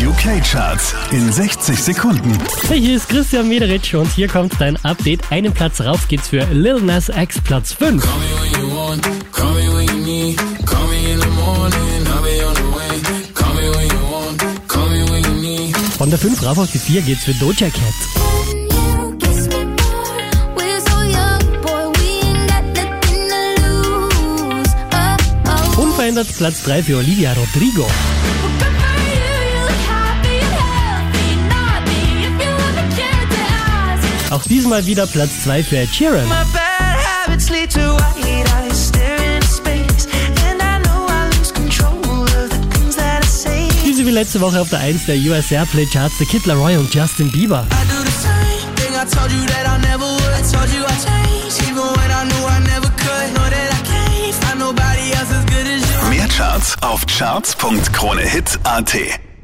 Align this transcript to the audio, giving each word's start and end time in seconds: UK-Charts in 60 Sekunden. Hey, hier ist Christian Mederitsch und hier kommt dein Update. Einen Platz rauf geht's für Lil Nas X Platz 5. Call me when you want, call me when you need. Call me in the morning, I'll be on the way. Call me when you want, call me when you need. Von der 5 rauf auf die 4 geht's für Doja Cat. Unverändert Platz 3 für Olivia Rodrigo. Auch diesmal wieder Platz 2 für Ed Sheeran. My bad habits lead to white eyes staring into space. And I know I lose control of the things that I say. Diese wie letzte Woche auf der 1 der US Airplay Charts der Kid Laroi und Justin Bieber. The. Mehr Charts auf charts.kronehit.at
UK-Charts 0.00 0.94
in 1.10 1.32
60 1.32 1.82
Sekunden. 1.82 2.38
Hey, 2.68 2.80
hier 2.80 2.96
ist 2.96 3.08
Christian 3.08 3.48
Mederitsch 3.48 3.94
und 3.94 4.08
hier 4.12 4.28
kommt 4.28 4.52
dein 4.60 4.76
Update. 4.84 5.20
Einen 5.32 5.52
Platz 5.52 5.80
rauf 5.80 6.06
geht's 6.06 6.28
für 6.28 6.44
Lil 6.52 6.80
Nas 6.80 7.08
X 7.08 7.40
Platz 7.40 7.72
5. 7.72 8.00
Call 8.00 8.18
me 8.18 8.26
when 8.40 8.62
you 8.62 8.76
want, 8.76 9.02
call 9.32 9.50
me 9.54 9.74
when 9.74 9.88
you 9.88 10.04
need. 10.04 10.38
Call 10.64 10.86
me 10.86 11.12
in 11.12 11.20
the 11.20 11.26
morning, 11.26 12.06
I'll 12.06 12.22
be 12.22 12.46
on 12.46 12.54
the 12.54 12.76
way. 12.76 13.34
Call 13.34 13.54
me 13.54 13.68
when 13.76 13.88
you 13.88 14.02
want, 14.08 14.68
call 14.68 14.88
me 14.88 15.02
when 15.10 15.24
you 15.24 15.40
need. 15.40 15.76
Von 15.76 16.10
der 16.10 16.18
5 16.20 16.44
rauf 16.44 16.58
auf 16.58 16.70
die 16.70 16.78
4 16.78 17.02
geht's 17.02 17.24
für 17.24 17.34
Doja 17.34 17.68
Cat. 17.68 17.82
Unverändert 25.76 26.28
Platz 26.36 26.62
3 26.62 26.84
für 26.84 26.98
Olivia 26.98 27.32
Rodrigo. 27.32 27.88
Auch 34.38 34.44
diesmal 34.44 34.86
wieder 34.86 35.08
Platz 35.08 35.42
2 35.42 35.64
für 35.64 35.78
Ed 35.78 35.92
Sheeran. 35.92 36.28
My 36.28 36.44
bad 36.52 36.96
habits 37.26 37.50
lead 37.50 37.72
to 37.72 37.80
white 37.80 38.46
eyes 38.54 38.86
staring 38.86 39.34
into 39.34 39.48
space. 39.48 40.06
And 40.48 40.62
I 40.62 40.78
know 40.84 41.08
I 41.08 41.26
lose 41.36 41.52
control 41.52 42.22
of 42.22 42.48
the 42.48 42.60
things 42.70 42.94
that 42.94 43.24
I 43.24 43.26
say. 43.26 43.66
Diese 43.84 44.06
wie 44.06 44.12
letzte 44.12 44.40
Woche 44.40 44.60
auf 44.60 44.68
der 44.68 44.78
1 44.78 45.06
der 45.06 45.16
US 45.16 45.50
Airplay 45.50 45.86
Charts 45.86 46.18
der 46.18 46.28
Kid 46.28 46.46
Laroi 46.46 46.76
und 46.76 46.94
Justin 46.94 47.32
Bieber. 47.32 47.66
The. 47.68 47.76
Mehr 56.10 56.28
Charts 56.28 56.76
auf 56.80 57.04
charts.kronehit.at 57.06 59.27